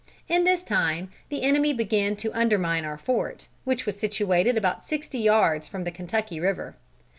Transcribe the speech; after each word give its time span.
In 0.27 0.45
this 0.45 0.63
time 0.63 1.11
the 1.29 1.43
enemy 1.43 1.73
began 1.73 2.15
to 2.15 2.33
undermine 2.33 2.85
our 2.85 2.97
fort, 2.97 3.49
which 3.65 3.85
was 3.85 3.99
situated 3.99 4.57
about 4.57 4.83
sixty 4.83 5.19
yards 5.19 5.67
from 5.67 5.83
the 5.83 5.91
Kentucky 5.91 6.39
river. 6.39 6.75